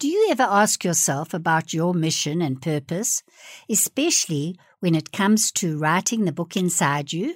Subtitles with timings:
[0.00, 3.22] Do you ever ask yourself about your mission and purpose,
[3.68, 7.34] especially when it comes to writing the book inside you?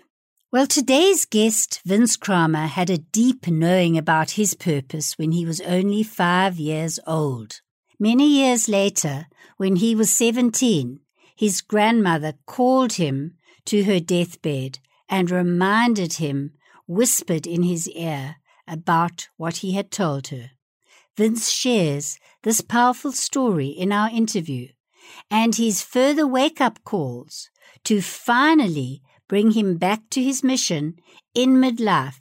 [0.50, 5.60] Well, today's guest, Vince Kramer, had a deep knowing about his purpose when he was
[5.60, 7.60] only five years old.
[7.98, 9.26] Many years later,
[9.58, 11.00] when he was 17,
[11.36, 13.34] his grandmother called him
[13.66, 16.52] to her deathbed and reminded him,
[16.86, 18.36] whispered in his ear,
[18.66, 20.52] about what he had told her.
[21.16, 24.68] Vince shares this powerful story in our interview
[25.30, 27.50] and his further wake up calls
[27.82, 30.94] to finally bring him back to his mission
[31.34, 32.20] in midlife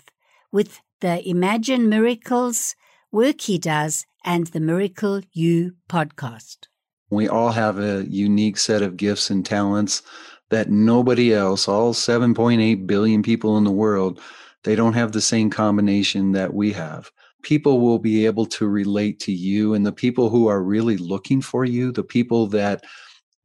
[0.52, 2.76] with the Imagine Miracles
[3.12, 6.68] work he does and the Miracle You podcast.
[7.10, 10.02] We all have a unique set of gifts and talents
[10.50, 14.22] that nobody else, all 7.8 billion people in the world,
[14.64, 17.12] they don't have the same combination that we have.
[17.44, 21.42] People will be able to relate to you, and the people who are really looking
[21.42, 22.86] for you, the people that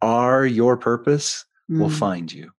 [0.00, 1.80] are your purpose, mm.
[1.80, 2.52] will find you.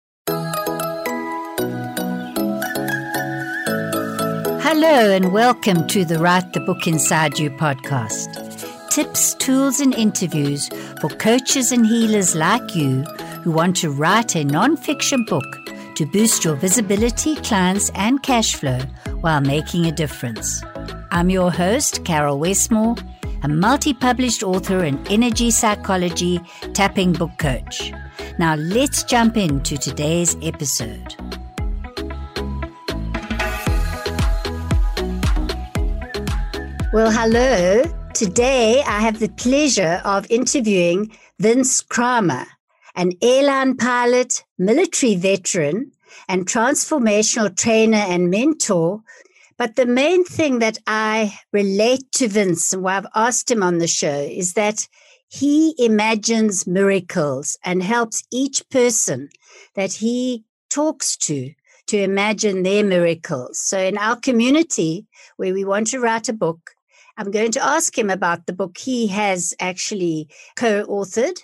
[4.61, 8.91] Hello, and welcome to the Write the Book Inside You podcast.
[8.91, 10.69] Tips, tools, and interviews
[11.01, 13.03] for coaches and healers like you
[13.45, 15.45] who want to write a non fiction book
[15.95, 18.81] to boost your visibility, clients, and cash flow
[19.21, 20.65] while making a difference.
[21.11, 22.97] I'm your host, Caryl Westmore,
[23.43, 26.41] a multi published author and energy psychology
[26.75, 27.93] tapping book coach.
[28.39, 31.15] Now let's jump into today's episode.
[36.93, 37.85] Well, hello.
[38.15, 42.47] Today I have the pleasure of interviewing Vince Kramer
[42.99, 45.93] an airline pilot, military veteran,
[46.29, 49.01] and transformational trainer and mentor.
[49.59, 53.79] But the main thing that I relate to Vince and why I've asked him on
[53.79, 54.87] the show is that
[55.29, 59.29] he imagines miracles and helps each person
[59.75, 61.53] that he talks to
[61.89, 63.59] to imagine their miracles.
[63.59, 65.07] So in our community
[65.37, 66.71] where we want to write a book,
[67.17, 71.41] I'm going to ask him about the book he has actually co authored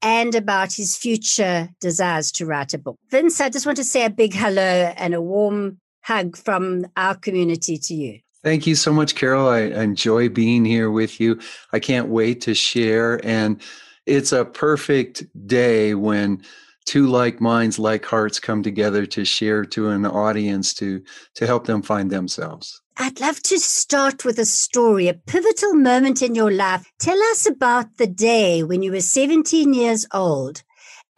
[0.00, 2.96] and about his future desires to write a book.
[3.10, 7.14] Vince, I just want to say a big hello and a warm hug from our
[7.14, 8.18] community to you.
[8.42, 9.46] Thank you so much, Caryl.
[9.46, 11.38] I enjoy being here with you.
[11.72, 13.20] I can't wait to share.
[13.26, 13.60] And
[14.06, 16.42] it's a perfect day when
[16.86, 21.02] two like minds, like hearts come together to share to an audience to,
[21.34, 22.80] to help them find themselves.
[22.96, 26.90] I'd love to start with a story, a pivotal moment in your life.
[26.98, 30.62] Tell us about the day when you were 17 years old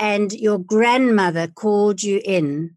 [0.01, 2.77] and your grandmother called you in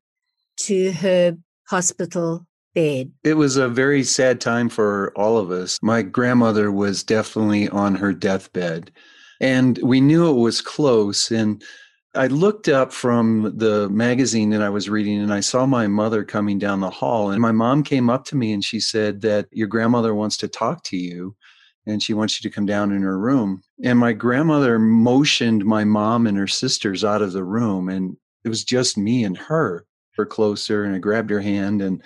[0.57, 1.37] to her
[1.67, 3.11] hospital bed.
[3.23, 5.79] It was a very sad time for all of us.
[5.81, 8.91] My grandmother was definitely on her deathbed,
[9.39, 11.31] and we knew it was close.
[11.31, 11.63] And
[12.15, 16.23] I looked up from the magazine that I was reading and I saw my mother
[16.23, 17.31] coming down the hall.
[17.31, 20.47] And my mom came up to me and she said that your grandmother wants to
[20.47, 21.35] talk to you
[21.87, 23.63] and she wants you to come down in her room.
[23.83, 27.89] And my grandmother motioned my mom and her sisters out of the room.
[27.89, 29.85] And it was just me and her,
[30.17, 30.83] her closer.
[30.83, 32.01] And I grabbed her hand and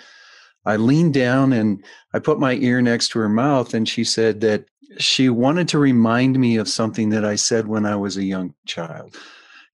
[0.64, 3.74] I leaned down and I put my ear next to her mouth.
[3.74, 4.66] And she said that
[4.98, 8.54] she wanted to remind me of something that I said when I was a young
[8.66, 9.16] child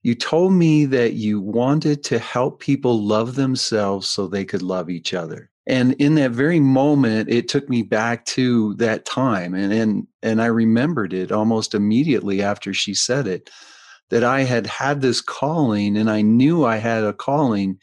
[0.05, 4.87] you told me that you wanted to help people love themselves so they could love
[4.87, 5.49] each other.
[5.65, 9.55] And in that very moment, it took me back to that time.
[9.55, 13.49] And, and, and I remembered it almost immediately after she said it
[14.11, 17.79] that I had had this calling and I knew I had a calling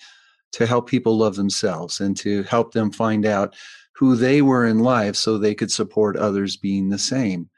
[0.52, 3.54] to help people love themselves and to help them find out
[3.94, 7.48] who they were in life so they could support others being the same.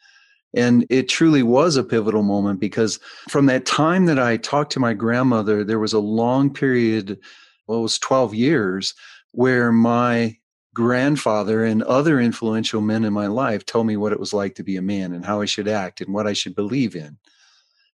[0.56, 4.80] And it truly was a pivotal moment because from that time that I talked to
[4.80, 7.18] my grandmother, there was a long period,
[7.66, 8.94] well, it was 12 years,
[9.32, 10.36] where my
[10.72, 14.64] grandfather and other influential men in my life told me what it was like to
[14.64, 17.16] be a man and how I should act and what I should believe in.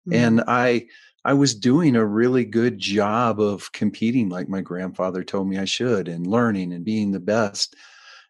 [0.08, 0.14] Mm-hmm.
[0.14, 0.86] And I
[1.24, 5.66] I was doing a really good job of competing like my grandfather told me I
[5.66, 7.76] should and learning and being the best.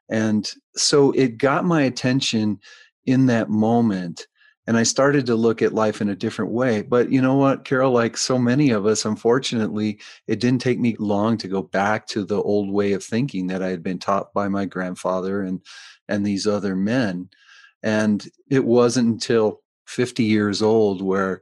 [0.09, 2.59] And so it got my attention
[3.07, 4.27] in that moment
[4.67, 6.83] and I started to look at life in a different way.
[6.83, 9.99] But you know what, Caryl, like so many of us, unfortunately,
[10.29, 13.65] it didn't take me long to go back to the old way of thinking that
[13.65, 15.61] I had been taught by my grandfather and
[16.09, 17.31] and these other men.
[17.83, 21.41] And it wasn't until 50 years old where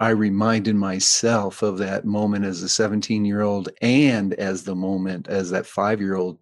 [0.00, 5.28] I reminded myself of that moment as a 17 year old and as the moment
[5.28, 6.38] as that five year old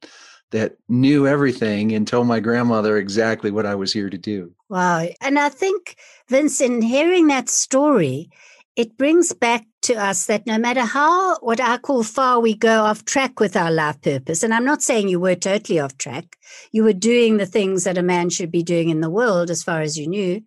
[0.50, 4.52] that knew everything and told my grandmother exactly what I was here to do.
[4.68, 5.06] Wow.
[5.20, 5.96] And I think,
[6.28, 8.30] Vince, in hearing that story,
[8.76, 12.82] it brings back to us that no matter how, what I call far we go
[12.82, 16.36] off track with our life purpose, and I'm not saying you were totally off track,
[16.72, 19.62] you were doing the things that a man should be doing in the world as
[19.62, 20.42] far as you knew,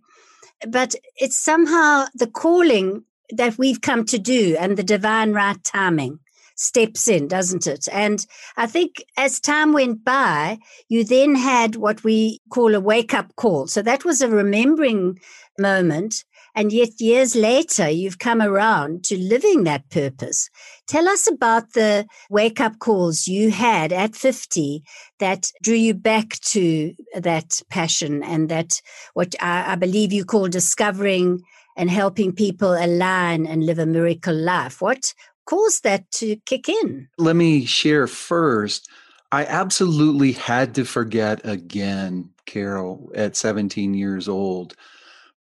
[0.67, 6.19] but it's somehow the calling that we've come to do and the divine right timing
[6.55, 7.87] steps in, doesn't it?
[7.91, 8.25] And
[8.57, 13.35] I think as time went by, you then had what we call a wake up
[13.35, 13.67] call.
[13.67, 15.19] So that was a remembering
[15.57, 16.23] moment.
[16.55, 20.49] And yet, years later, you've come around to living that purpose.
[20.87, 24.83] Tell us about the wake up calls you had at 50
[25.19, 28.81] that drew you back to that passion and that
[29.13, 31.41] what I, I believe you call discovering
[31.75, 34.81] and helping people align and live a miracle life.
[34.81, 35.13] What
[35.45, 37.07] caused that to kick in?
[37.17, 38.87] Let me share first.
[39.31, 44.75] I absolutely had to forget again, Caryl, at 17 years old,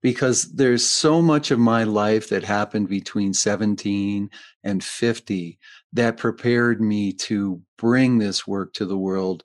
[0.03, 4.29] because there's so much of my life that happened between 17
[4.63, 5.57] and 50
[5.93, 9.43] that prepared me to bring this work to the world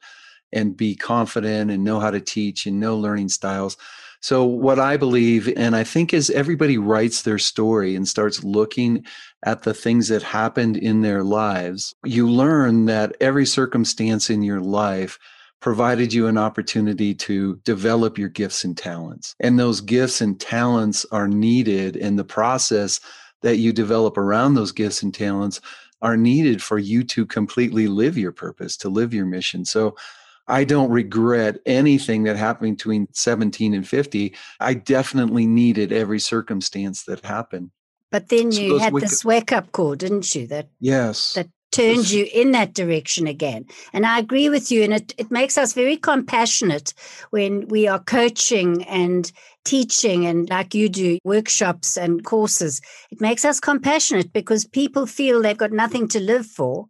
[0.53, 3.77] and be confident and know how to teach and know learning styles.
[4.21, 9.05] So, what I believe, and I think as everybody writes their story and starts looking
[9.45, 14.61] at the things that happened in their lives, you learn that every circumstance in your
[14.61, 15.21] life
[15.61, 19.35] provided you an opportunity to develop your gifts and talents.
[19.41, 23.01] And those gifts and talents are needed in the process
[23.43, 25.61] that you develop around those gifts and talents
[26.01, 29.65] are needed for you to completely live your purpose, to live your mission.
[29.65, 29.97] So
[30.47, 34.35] I don't regret anything that happened between 17 and 50.
[34.61, 37.71] I definitely needed every circumstance that happened.
[38.11, 40.47] But then you had this wake up call, didn't you?
[40.47, 43.67] That yes, that turned you in that direction again.
[43.93, 44.83] And I agree with you.
[44.83, 46.95] And it, it makes us very compassionate
[47.31, 49.31] when we are coaching and
[49.65, 52.81] teaching and like you do workshops and courses.
[53.11, 56.87] It makes us compassionate because people feel they've got nothing to live for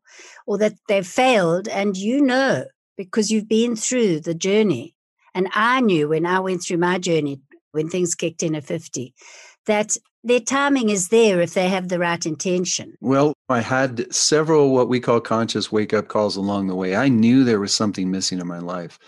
[0.47, 1.69] or that they've failed.
[1.69, 2.65] And you know
[2.99, 4.95] because you've been through the journey.
[5.35, 7.41] And I knew when I went through my journey,
[7.73, 9.15] when things kicked in at 50,
[9.67, 12.95] that their timing is there if they have the right intention.
[13.01, 16.97] Well, I had several what we call conscious wake up calls along the way.
[16.97, 18.99] I knew there was something missing in my life.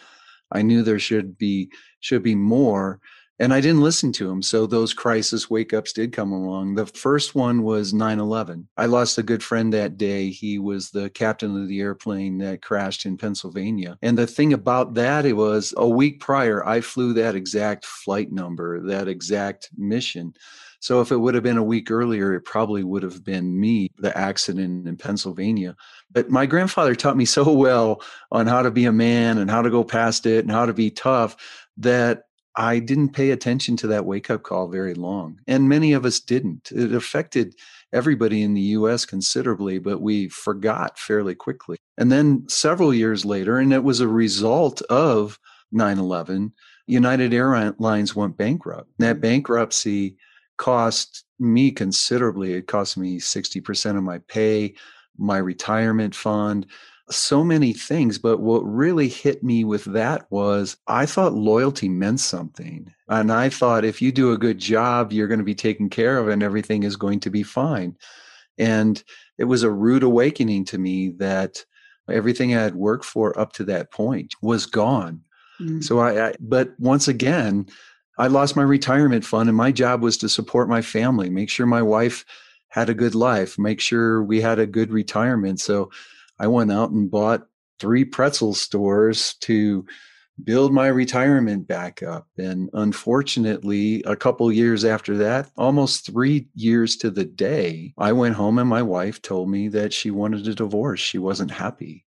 [0.52, 1.70] I knew there should be
[2.00, 3.00] should be more
[3.40, 4.42] and I didn't listen to them.
[4.42, 6.74] So those crisis wake ups did come along.
[6.74, 8.68] The first one was 9 11.
[8.76, 10.28] I lost a good friend that day.
[10.28, 13.96] He was the captain of the airplane that crashed in Pennsylvania.
[14.02, 18.30] And the thing about that, it was a week prior, I flew that exact flight
[18.30, 20.34] number, that exact mission.
[20.80, 23.90] So if it would have been a week earlier, it probably would have been me,
[23.98, 25.76] the accident in Pennsylvania.
[26.10, 29.62] But my grandfather taught me so well on how to be a man and how
[29.62, 31.36] to go past it and how to be tough
[31.76, 32.24] that
[32.56, 35.38] I didn't pay attention to that wake up call very long.
[35.46, 36.72] And many of us didn't.
[36.72, 37.54] It affected
[37.92, 41.76] everybody in the US considerably, but we forgot fairly quickly.
[41.96, 45.38] And then several years later, and it was a result of
[45.72, 46.52] 9 11,
[46.86, 48.90] United Airlines went bankrupt.
[48.98, 49.20] That mm.
[49.20, 50.16] bankruptcy
[50.60, 52.52] cost me considerably.
[52.52, 54.74] It cost me 60% of my pay,
[55.18, 56.66] my retirement fund
[57.12, 58.18] so many things.
[58.18, 62.92] But what really hit me with that was I thought loyalty meant something.
[63.08, 66.18] And I thought if you do a good job, you're going to be taken care
[66.18, 67.96] of and everything is going to be fine.
[68.58, 69.02] And
[69.38, 71.64] it was a rude awakening to me that
[72.08, 75.22] everything I had worked for up to that point was gone.
[75.60, 75.82] Mm.
[75.82, 77.66] So I, I, but once again,
[78.20, 81.64] I lost my retirement fund and my job was to support my family, make sure
[81.64, 82.26] my wife
[82.68, 85.58] had a good life, make sure we had a good retirement.
[85.58, 85.90] So
[86.38, 87.46] I went out and bought
[87.78, 89.86] three pretzel stores to
[90.44, 92.26] build my retirement back up.
[92.36, 98.34] And unfortunately, a couple years after that, almost three years to the day, I went
[98.34, 101.00] home and my wife told me that she wanted a divorce.
[101.00, 102.04] She wasn't happy.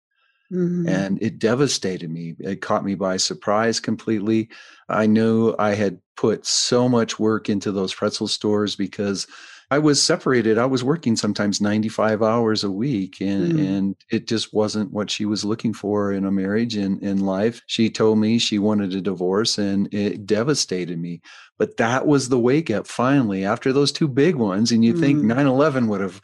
[0.53, 0.89] Mm-hmm.
[0.89, 2.35] And it devastated me.
[2.39, 4.51] It caught me by surprise completely.
[4.89, 9.27] I knew I had put so much work into those pretzel stores because
[9.71, 10.59] I was separated.
[10.59, 13.67] I was working sometimes 95 hours a week and, mm.
[13.67, 17.63] and it just wasn't what she was looking for in a marriage and in life.
[17.67, 21.23] She told me she wanted a divorce and it devastated me.
[21.59, 24.73] But that was the wake up finally after those two big ones.
[24.73, 25.01] And you mm.
[25.01, 26.21] think 9 11 would have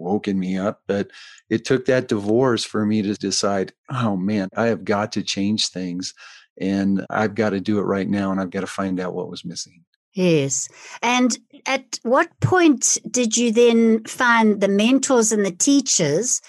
[0.00, 1.10] woken me up, but
[1.48, 5.68] it took that divorce for me to decide, oh man, I have got to change
[5.68, 6.14] things
[6.60, 9.30] and I've got to do it right now and I've got to find out what
[9.30, 9.84] was missing.
[10.12, 10.68] Yes.
[11.02, 16.40] And at what point did you then find the mentors and the teachers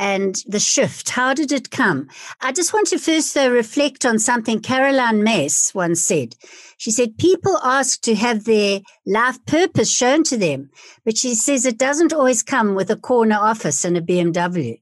[0.00, 1.10] and the shift?
[1.10, 2.08] How did it come?
[2.40, 6.34] I just want to first, though, reflect on something Caroline Myss once said.
[6.78, 10.70] She said, People ask to have their life purpose shown to them,
[11.04, 14.80] but she says it doesn't always come with a corner office and a BMW.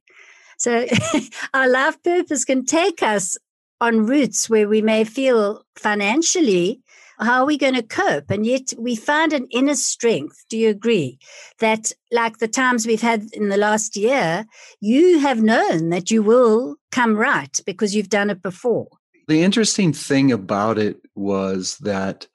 [0.57, 0.87] So
[1.55, 3.37] our life purpose can take us
[3.81, 6.81] on routes where we may feel financially
[7.21, 8.31] how are we going to cope?
[8.31, 10.45] And yet we find an inner strength.
[10.49, 11.19] Do you agree
[11.59, 14.47] that, like the times we've had in the last year,
[14.81, 18.89] you have known that you will come right because you've done it before?
[19.27, 22.27] The interesting thing about it was that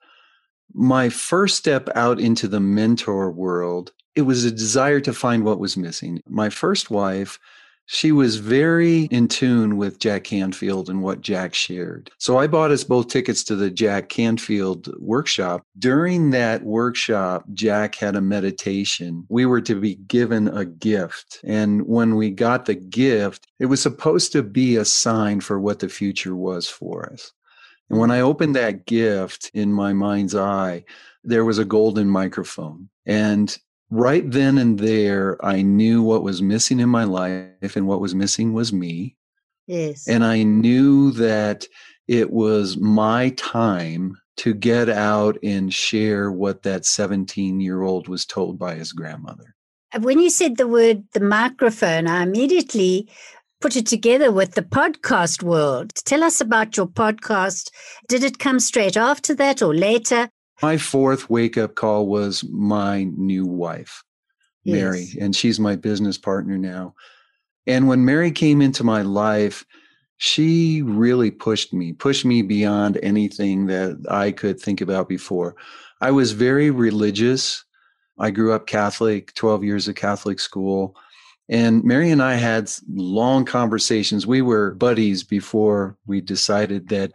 [0.72, 5.58] my first step out into the mentor world, it was a desire to find what
[5.58, 6.22] was missing.
[6.28, 7.38] My first wife
[7.86, 12.10] she was very in tune with Jack Canfield and what Jack shared.
[12.18, 15.62] So I bought us both tickets to the Jack Canfield workshop.
[15.78, 19.26] During that workshop, Jack had a meditation.
[19.28, 21.40] We were to be given a gift.
[21.44, 25.80] And when we got the gift, it was supposed to be a sign for what
[25.80, 27.32] the future was for us.
[27.90, 28.22] And when I mm.
[28.22, 30.84] opened that gift in my mind's eye,
[31.22, 32.88] there was a golden microphone.
[33.06, 33.56] And
[33.90, 38.14] right then and there, I knew what was missing in my life, and what was
[38.14, 39.16] missing was me.
[39.66, 40.08] Yes.
[40.08, 41.66] And I knew that
[42.06, 48.26] it was my time to get out and share what that 17 year old was
[48.26, 49.54] told by his grandmother.
[49.94, 53.08] Uh, when you said the word the microphone, I immediately
[53.60, 55.94] put it together with the podcast world.
[55.94, 57.70] Tell us about your podcast.
[58.08, 60.28] Did it come straight after that or later?
[60.62, 64.04] My fourth wake up call was my new wife,
[64.62, 64.74] yes.
[64.74, 66.94] Mary, and she's my business partner now.
[67.66, 69.64] And when Mary came into my life,
[70.16, 75.56] she really pushed me, pushed me beyond anything that I could think about before.
[76.00, 77.64] I was very religious.
[78.18, 80.94] I grew up Catholic, 12 years of Catholic school.
[81.48, 84.26] And Mary and I had long conversations.
[84.26, 87.12] We were buddies before we decided that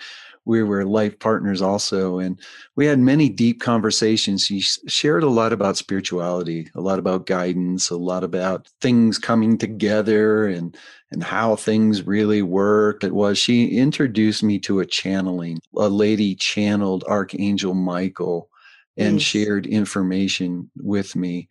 [0.49, 2.39] we were life partners also and
[2.75, 4.43] we had many deep conversations.
[4.45, 9.57] She shared a lot about spirituality a lot about guidance a lot about things coming
[9.59, 10.75] together and
[11.11, 16.33] and how things really work it was she introduced me to a channeling a lady
[16.35, 18.49] channeled archangel michael
[18.97, 21.47] and shared information with me.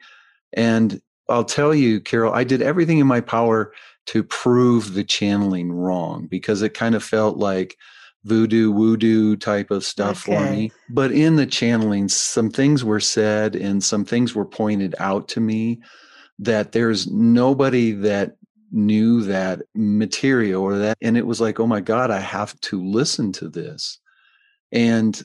[0.53, 3.73] And i'll tell you caryl i did everything in my power
[4.07, 7.77] to prove the channeling wrong because it kind of felt like
[8.29, 10.37] voodoo voodoo type of stuff okay.
[10.37, 14.95] for me but in the channeling some things were said and some things were pointed
[14.99, 15.81] out to me
[16.39, 18.37] that there's nobody that
[18.71, 22.83] knew that material or that and it was like oh my god i have to
[22.83, 23.99] listen to this
[24.73, 25.25] and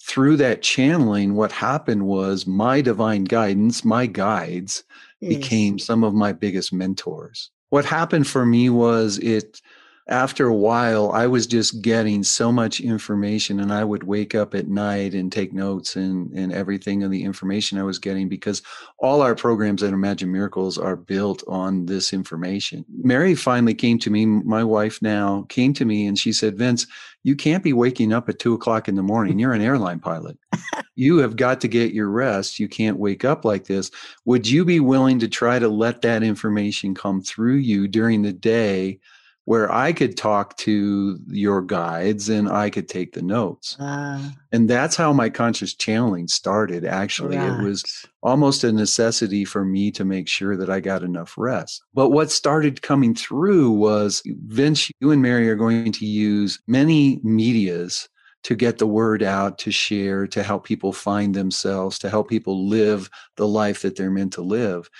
[0.00, 4.84] through that channeling what happened was my divine guidance my guides
[5.20, 5.34] yes.
[5.34, 9.60] became some of my biggest mentors what happened for me was it
[10.08, 14.54] after a while, I was just getting so much information, and I would wake up
[14.54, 18.62] at night and take notes and, and everything of the information I was getting because
[18.98, 22.86] all our programs at Imagine Miracles are built on this information.
[23.02, 26.86] Mary finally came to me, my wife now came to me, and she said, Vince,
[27.22, 29.38] you can't be waking up at two o'clock in the morning.
[29.38, 30.38] You're an airline pilot.
[30.94, 32.58] you have got to get your rest.
[32.58, 33.90] You can't wake up like this.
[34.24, 38.32] Would you be willing to try to let that information come through you during the
[38.32, 39.00] day?
[39.48, 43.80] Where I could talk to your guides and I could take the notes.
[43.80, 46.84] Uh, and that's how my conscious channeling started.
[46.84, 47.58] Actually, right.
[47.58, 51.82] it was almost a necessity for me to make sure that I got enough rest.
[51.94, 57.18] But what started coming through was Vince, you and Mary are going to use many
[57.22, 58.06] medias
[58.42, 62.68] to get the word out, to share, to help people find themselves, to help people
[62.68, 64.90] live the life that they're meant to live.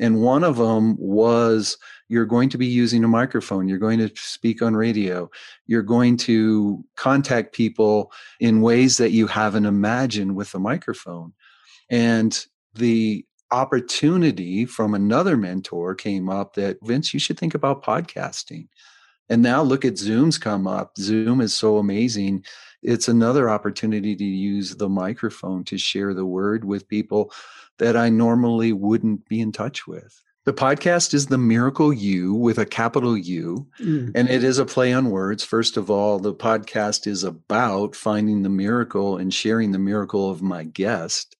[0.00, 1.78] And one of them was
[2.12, 5.30] you're going to be using a microphone, you're going to speak on radio,
[5.66, 11.32] you're going to contact people in ways that you haven't imagined with a microphone.
[11.88, 12.38] And
[12.74, 18.68] the opportunity from another mentor came up that Vince, you should think about podcasting.
[19.30, 20.98] And now look at Zoom's come up.
[20.98, 22.44] Zoom is so amazing.
[22.82, 27.32] It's another opportunity to use the microphone to share the word with people
[27.78, 30.22] that I normally wouldn't be in touch with.
[30.44, 34.10] The podcast is The Miracle You with a capital U, mm.
[34.12, 35.44] and it is a play on words.
[35.44, 40.42] First of all, the podcast is about finding the miracle and sharing the miracle of
[40.42, 41.36] my guest,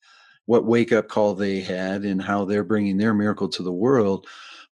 [0.47, 4.29] what wake up call they had, and how they're bringing their miracle to the world.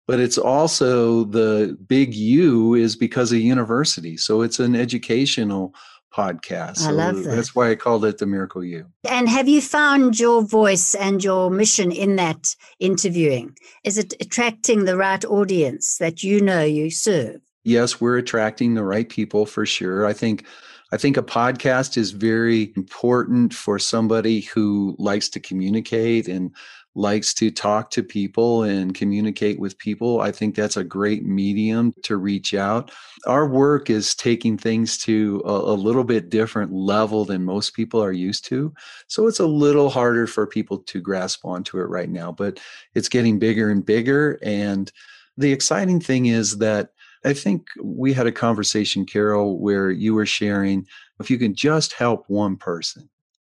[0.06, 4.16] But it's also the big U is because of university.
[4.16, 5.75] So it's an educational
[6.14, 6.83] podcast.
[6.87, 7.37] I love that.
[7.37, 8.87] That's why I called it the Miracle You.
[9.09, 13.57] And have you found your voice and your mission in that interviewing?
[13.85, 17.40] Is it attracting the right audience that you know you serve?
[17.64, 20.07] Yes, we're attracting the right people for sure.
[20.07, 20.45] I think
[20.93, 26.50] I think a podcast is very important for somebody who likes to communicate and
[26.94, 30.20] likes to talk to people and communicate with people.
[30.20, 32.90] I think that's a great medium to reach out.
[33.26, 38.02] Our work is taking things to a, a, little bit different level than most people
[38.02, 38.75] are used to.
[39.06, 42.59] So it's a little harder for people to grasp onto it right now, but
[42.94, 44.38] it's getting bigger and bigger.
[44.42, 44.90] And
[45.37, 46.90] the exciting thing is that
[47.25, 50.87] I think we had a conversation, Caryl, where you were sharing
[51.20, 53.09] if you can just help one person,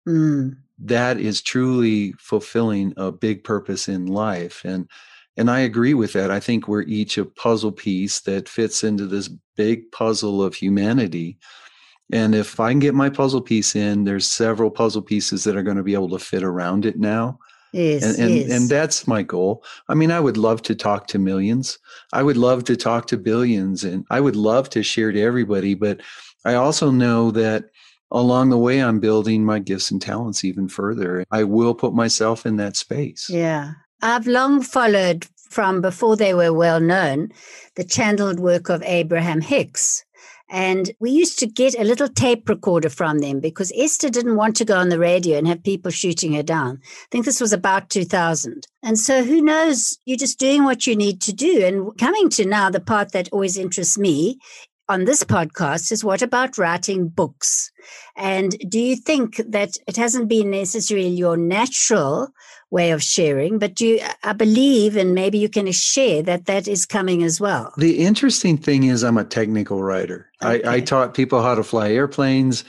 [0.08, 0.58] mm.
[0.81, 4.62] That is truly fulfilling a big purpose in life.
[4.63, 4.88] And
[5.38, 6.31] and I agree with that.
[6.31, 11.38] I think we're each a puzzle piece that fits into this big puzzle of humanity.
[12.12, 15.63] And if I can get my puzzle piece in, there's several puzzle pieces that are
[15.63, 17.39] going to be able to fit around it now.
[17.71, 18.51] Yes, and and, yes.
[18.51, 19.63] and that's my goal.
[19.88, 21.77] I mean, I would love to talk to millions.
[22.12, 25.75] I would love to talk to billions and I would love to share to everybody,
[25.75, 26.01] but
[26.45, 27.65] I also know that
[28.12, 31.24] along the way I'm building my gifts and talents even further.
[31.32, 33.30] I will put myself in that space.
[33.30, 33.74] Yeah.
[34.01, 37.30] I've long followed from before they were well known
[37.75, 40.06] the channeled work of Abraham Hicks.
[40.51, 44.56] And we used to get a little tape recorder from them because Esther didn't want
[44.56, 46.80] to go on the radio and have people shooting her down.
[46.84, 48.66] I think this was about 2000.
[48.82, 50.00] And so who knows?
[50.06, 51.63] You're just doing what you need to do.
[51.63, 54.39] And coming to now, the part that always interests me
[54.89, 57.72] on this podcast is what about writing books?
[58.17, 62.29] And do you think that it hasn't been necessarily your natural
[62.72, 66.86] way of sharing, but you, I believe, and maybe you can share that that is
[66.86, 67.74] coming as well.
[67.77, 70.31] The interesting thing is, I'm a technical writer.
[70.43, 70.63] Okay.
[70.67, 72.63] I, I, taught people how to fly airplanes.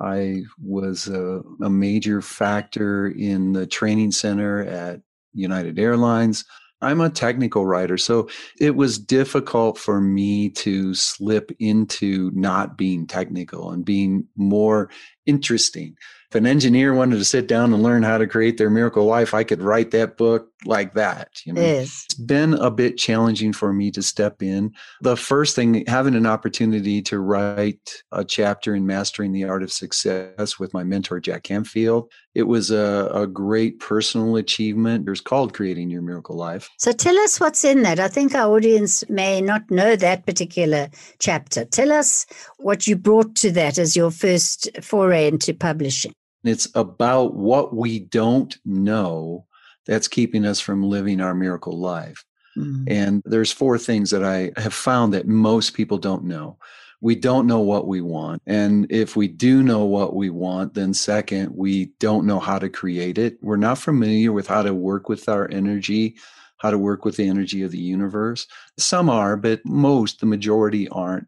[0.00, 5.00] I was a, a major factor in the training center at
[5.34, 6.44] United Airlines.
[6.84, 8.28] I'm a technical writer, so
[8.60, 14.90] it was difficult for me to slip into not being technical and being more
[15.26, 15.96] interesting
[16.34, 19.34] if an engineer wanted to sit down and learn how to create their miracle life,
[19.34, 21.28] I could write that book like that.
[21.44, 22.06] You know, yes.
[22.06, 24.72] it's been a bit challenging for me to step in.
[25.00, 29.70] The first thing, having an opportunity to write a chapter in Mastering the Art of
[29.72, 35.08] Success with my mentor Jack Canfield, it was a, a great personal achievement.
[35.08, 36.68] It's called Creating Your Miracle Life.
[36.78, 38.00] So tell us what's in that.
[38.00, 40.88] I think our audience may not know that particular
[41.20, 41.64] chapter.
[41.64, 42.26] Tell us
[42.58, 46.12] what you brought to that as your first foray into publishing.
[46.44, 49.46] It's about what we don't know
[49.86, 52.24] that's keeping us from living our miracle life.
[52.56, 52.84] Mm-hmm.
[52.86, 56.58] And there's four things that I have found that most people don't know.
[57.00, 58.40] We don't know what we want.
[58.46, 62.70] And if we do know what we want, then second, we don't know how to
[62.70, 63.36] create it.
[63.42, 66.16] We're not familiar with how to work with our energy,
[66.58, 68.46] how to work with the energy of the universe.
[68.78, 71.26] Some are, but most, the majority aren't.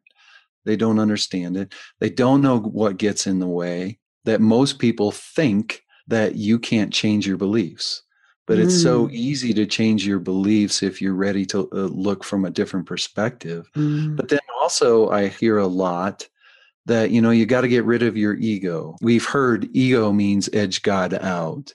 [0.64, 1.74] They don't understand it.
[2.00, 6.92] They don't know what gets in the way that most people think that you can't
[6.92, 8.02] change your beliefs.
[8.46, 9.12] But it's so mm.
[9.12, 13.68] easy to change your beliefs if you're ready to uh, look from a different perspective.
[13.74, 14.14] Mm.
[14.14, 16.28] But then also, I hear a lot
[16.84, 18.96] that, you know, you got to get rid of your ego.
[19.00, 21.74] We've heard ego means edge God out.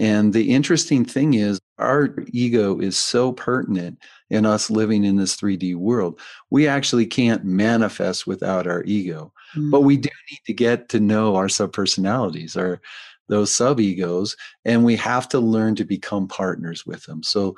[0.00, 3.98] And the interesting thing is, our ego is so pertinent
[4.30, 6.20] in us living in this 3D world.
[6.50, 9.32] We actually can't manifest without our ego.
[9.56, 9.70] Mm.
[9.70, 12.80] But we do need to get to know our subpersonalities, our
[13.28, 17.22] those sub egos, and we have to learn to become partners with them.
[17.22, 17.56] So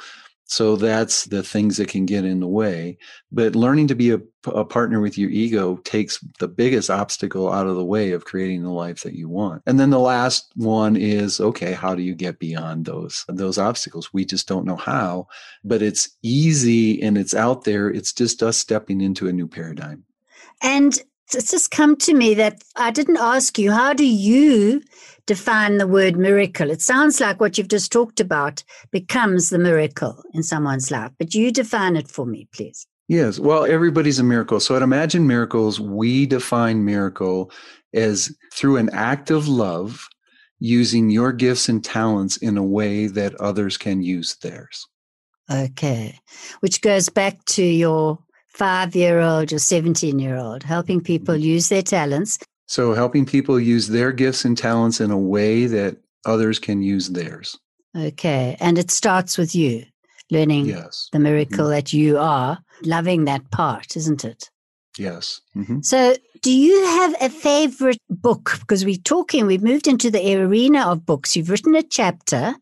[0.50, 2.98] so that's the things that can get in the way.
[3.30, 7.68] But learning to be a, a, partner with your ego takes the biggest obstacle out
[7.68, 9.62] of the way of creating the life that you want.
[9.64, 14.12] And then the last one is okay, how do you get beyond those those obstacles?
[14.12, 15.28] We just don't know how,
[15.62, 17.88] but it's easy and it's out there.
[17.88, 20.02] It's just us stepping into a new paradigm.
[20.62, 21.00] And
[21.34, 24.82] it's just come to me that I didn't ask you, how do you
[25.26, 26.70] define the word miracle?
[26.70, 31.34] It sounds like what you've just talked about becomes the miracle in someone's life, but
[31.34, 32.86] you define it for me, please.
[33.08, 33.38] Yes.
[33.38, 34.60] Well, everybody's a miracle.
[34.60, 37.50] So at Imagine Miracles, we define miracle
[37.92, 40.08] as through an act of love,
[40.60, 44.86] using your gifts and talents in a way that others can use theirs.
[45.50, 46.18] Okay.
[46.60, 48.18] Which goes back to your
[48.50, 51.44] five year old or 17 year old, helping people mm-hmm.
[51.44, 52.38] use their talents.
[52.66, 57.08] So, helping people use their gifts and talents in a way that others can use
[57.10, 57.58] theirs.
[57.96, 58.56] Okay.
[58.60, 59.84] And it starts with you
[60.30, 61.08] learning yes.
[61.12, 61.70] the miracle mm-hmm.
[61.70, 64.48] that you are, loving that part, isn't it?
[64.98, 65.40] Yes.
[65.56, 65.80] Mm-hmm.
[65.82, 68.56] So, Do you have a favorite book?
[68.60, 71.36] Because we're talking, we've moved into the arena of books.
[71.36, 72.54] You've written a chapter.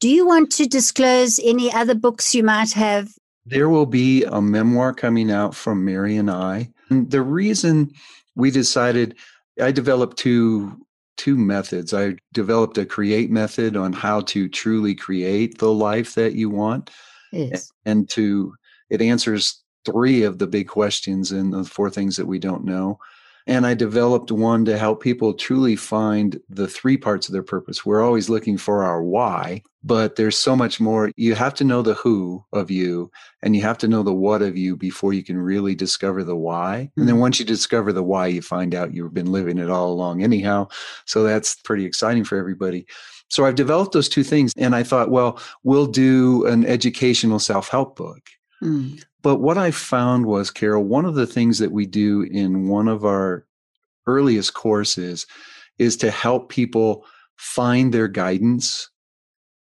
[0.00, 3.10] Do you want to disclose any other books you might have?
[3.46, 6.70] There will be a memoir coming out from Mary and I.
[6.90, 7.92] And the reason
[8.34, 9.16] we decided,
[9.60, 10.80] I developed two
[11.16, 11.94] two methods.
[11.94, 16.90] I developed a create method on how to truly create the life that you want.
[17.32, 17.72] Yes.
[17.84, 18.54] And to
[18.90, 22.98] it answers three of the big questions and the four things that we don't know.
[23.46, 27.84] And I developed one to help people truly find the three parts of their purpose.
[27.84, 31.10] We're always looking for our why, but there's so much more.
[31.16, 33.10] You have to know the who of you
[33.42, 36.36] and you have to know the what of you before you can really discover the
[36.36, 36.90] why.
[36.96, 37.20] And then mm-hmm.
[37.20, 40.68] once you discover the why, you find out you've been living it all along, anyhow.
[41.04, 42.86] So that's pretty exciting for everybody.
[43.28, 44.52] So I've developed those two things.
[44.56, 48.22] And I thought, well, we'll do an educational self help book.
[48.64, 49.04] Mm.
[49.22, 52.88] But what I found was, Caryl, one of the things that we do in one
[52.88, 53.46] of our
[54.06, 55.26] earliest courses
[55.78, 57.04] is to help people
[57.36, 58.90] find their guidance,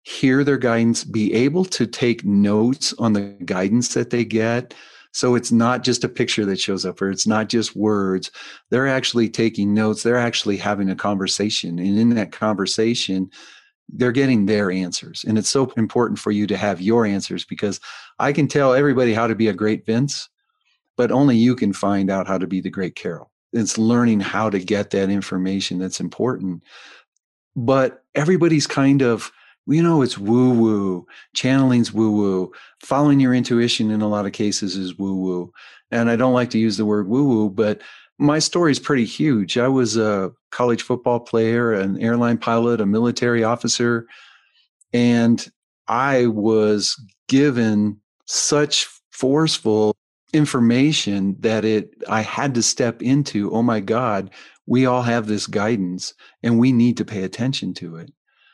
[0.02, 4.74] hear their guidance, be able to take notes on the guidance that they get.
[5.12, 8.30] So it's not just a picture that shows up or it's not just words.
[8.70, 10.02] They're actually taking notes.
[10.02, 11.78] They're actually having a conversation.
[11.78, 13.30] And in that conversation,
[13.88, 15.24] they're getting their answers.
[15.26, 17.80] And it's so important for you to have your answers because
[18.18, 20.28] I can tell everybody how to be a great Vince,
[20.96, 23.30] but only you can find out how to be the great Caryl.
[23.52, 26.62] It's learning how to get that information that's important.
[27.54, 29.30] But everybody's kind of,
[29.66, 31.06] you know, it's woo woo.
[31.34, 32.52] Channeling's woo woo.
[32.80, 35.52] Following your intuition in a lot of cases is woo woo.
[35.90, 37.82] And I don't like to use the word woo woo, but
[38.18, 39.58] my story is pretty huge.
[39.58, 44.06] I was a college football player, an airline pilot, a military officer,
[44.92, 45.50] and
[45.88, 49.96] I was given such forceful
[50.32, 54.30] information that it I had to step into, oh my God,
[54.66, 58.12] we all have this guidance and we need to pay attention to it.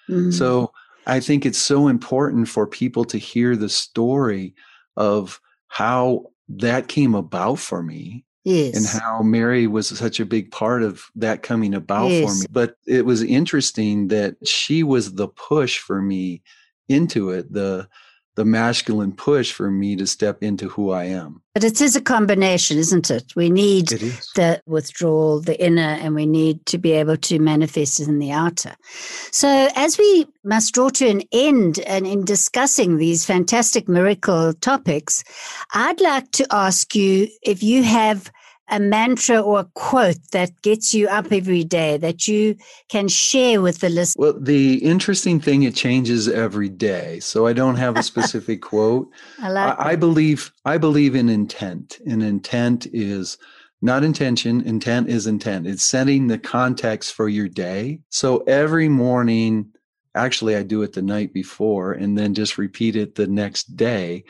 [0.09, 0.31] Mm-hmm.
[0.31, 0.73] So
[1.07, 4.55] I think it's so important for people to hear the story
[4.97, 8.77] of how that came about for me Yes.
[8.77, 12.29] And how Mary was such a big part of that coming about yes.
[12.29, 12.47] for me.
[12.51, 16.43] But it was interesting that she was the push for me
[16.89, 17.89] into it, the
[18.39, 21.43] the masculine push for me to step into who I am.
[21.55, 23.35] But it is a combination, isn't it?
[23.35, 24.01] We need it
[24.37, 28.31] the withdrawal, the inner, and we need to be able to manifest it in the
[28.31, 28.77] outer.
[29.33, 35.25] So, as we must draw to an end and in discussing these fantastic miracle topics,
[35.75, 38.31] I'd like to ask you if you have
[38.71, 42.57] a mantra or a quote that gets you up every day that you
[42.89, 44.17] can share with the listeners?
[44.19, 47.21] Well, the interesting thing, it changes every day.
[47.21, 49.09] So I don't have a specific quote.
[49.41, 51.99] I, like I, I believe I believe in intent.
[52.07, 53.39] And intent is
[53.81, 54.61] not intention.
[54.63, 55.67] Intent is intent.
[55.67, 58.01] It's setting the context for your day.
[58.11, 59.73] So every morning,
[60.15, 64.25] actually, I do it the night before and then just repeat it the next day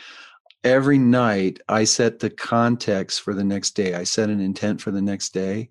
[0.68, 3.94] every night I set the context for the next day.
[3.94, 5.70] I set an intent for the next day.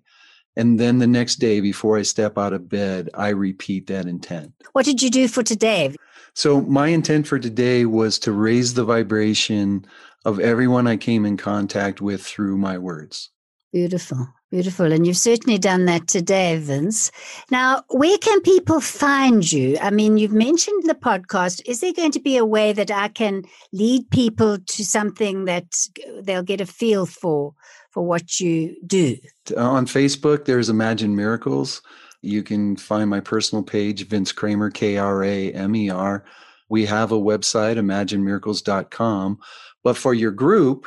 [0.56, 4.52] And then the next day, before I step out of bed, I repeat that intent.
[4.72, 5.94] What did you do for today?
[6.34, 9.86] So, my intent for today was to raise the vibration
[10.24, 13.30] of everyone I came in contact with through my words.
[13.72, 14.28] Beautiful.
[14.50, 14.92] Beautiful.
[14.92, 17.10] And you've certainly done that today, Vince.
[17.50, 19.76] Now, where can people find you?
[19.78, 21.60] I mean, you've mentioned the podcast.
[21.66, 25.66] Is there going to be a way that I can lead people to something that
[26.22, 27.52] they'll get a feel for
[27.90, 29.18] for what you do?
[29.54, 31.82] Uh, on Facebook, there's Imagine Miracles.
[32.22, 36.24] You can find my personal page, Vince Kramer, K R A M E R.
[36.70, 39.38] We have a website, imaginemiracles.com.
[39.84, 40.86] But for your group,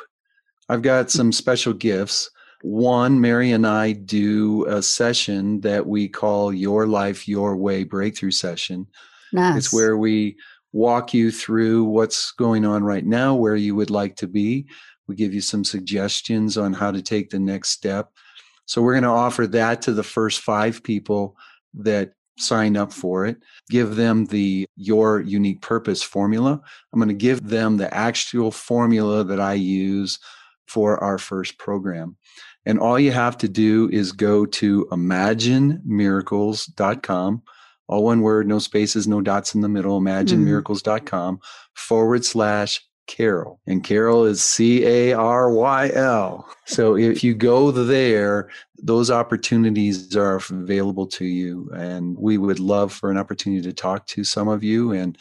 [0.67, 2.32] I've got some special gifts.
[2.62, 8.32] One, Mary and I do a session that we call Your Life, Your Way Breakthrough
[8.32, 8.88] Session.
[9.34, 9.58] Nice.
[9.58, 10.38] It's where we
[10.74, 14.67] walk you through what's going on right now, where you would like to be.
[15.08, 18.12] We give you some suggestions on how to take the next step.
[18.65, 21.36] So we're going to offer that to the first five people
[21.74, 23.38] that sign up for it.
[23.69, 26.62] Give them the Your Unique Purpose formula.
[26.93, 30.19] I'm going to give them the actual formula that I use
[30.67, 32.15] for our first program.
[32.65, 37.41] And all you have to do is go to imaginemiracles.com,
[37.88, 40.08] all one word, no spaces, no dots in the middle, hmm.
[40.08, 41.39] imaginemiracles.com
[41.74, 43.60] forward slash Caryl.
[43.67, 46.47] And Caryl is C A R Y L.
[46.65, 51.69] So if you go there, those opportunities are available to you.
[51.74, 54.91] And we would love for an opportunity to talk to some of you.
[54.91, 55.17] And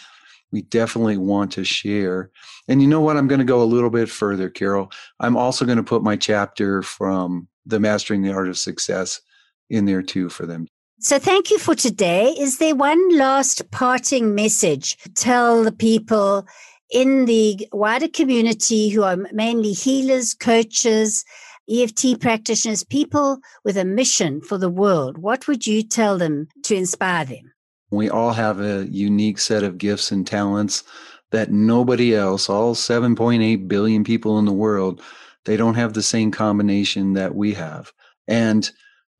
[0.53, 2.31] we definitely want to share.
[2.69, 3.17] And you know what?
[3.17, 4.91] I'm going to go a little bit further, Caryl.
[5.21, 9.21] I'm also going to put my chapter from the Mastering the Art of Success
[9.69, 10.67] in there too for them.
[10.99, 12.35] So thank you for today.
[12.39, 14.99] Is there one last parting message?
[15.15, 16.47] Tell the people
[16.91, 21.25] in the wider community who are mainly healers, coaches,
[21.71, 25.19] EFT practitioners, people with a mission for the world.
[25.19, 27.50] What would you tell them to inspire them?
[27.91, 30.85] We all have a unique set of gifts and talents
[31.31, 35.01] that nobody else, all 7.8 billion people in the world,
[35.45, 37.93] they don't have the same combination that we have.
[38.29, 38.71] And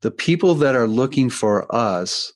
[0.01, 2.33] the people that are looking for us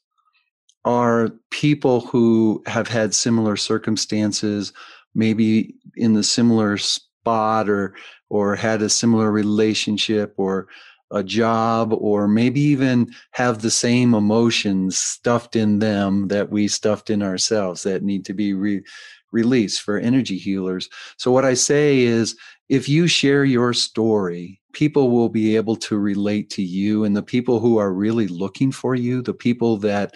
[0.84, 4.72] are people who have had similar circumstances,
[5.14, 7.96] maybe in the similar spot or
[8.30, 10.68] or had a similar relationship or
[11.12, 17.10] a job or maybe even have the same emotions stuffed in them that we stuffed
[17.10, 18.84] in ourselves that need to be re-
[19.32, 20.90] released for energy healers.
[21.18, 22.36] So what I say is
[22.70, 27.24] if you share your story, people will be able to relate to you and the
[27.24, 30.14] people who are really looking for you, the people that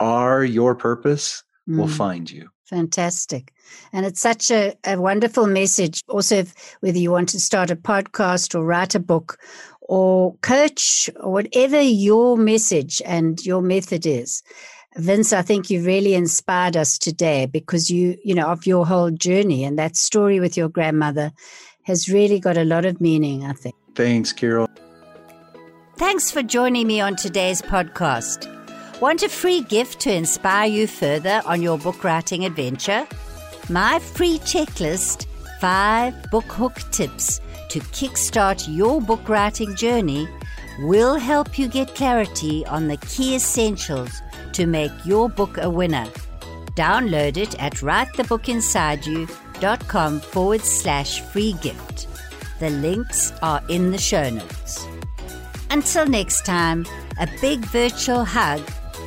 [0.00, 1.78] are your purpose mm.
[1.78, 2.48] will find you.
[2.66, 3.54] Fantastic.
[3.94, 6.02] And it's such a, a wonderful message.
[6.06, 9.38] Also, if, whether you want to start a podcast or write a book
[9.88, 14.42] or coach or whatever your message and your method is.
[14.96, 19.10] Vince, I think you really inspired us today because you, you know, of your whole
[19.10, 21.32] journey and that story with your grandmother
[21.84, 23.74] has really got a lot of meaning, I think.
[23.94, 24.68] Thanks, Caryl.
[25.96, 28.54] Thanks for joining me on today's podcast.
[29.00, 33.06] Want a free gift to inspire you further on your book writing adventure?
[33.68, 35.26] My free checklist,
[35.60, 40.28] five book hook tips to kickstart your book writing journey,
[40.80, 44.20] will help you get clarity on the key essentials
[44.52, 46.06] to make your book a winner.
[46.74, 52.06] Download it at writethebookinsideyou.com forward slash free gift.
[52.60, 54.86] The links are in the show notes.
[55.70, 56.86] Until next time,
[57.20, 58.62] a big virtual hug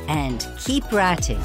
[0.08, 1.40] and keep writing.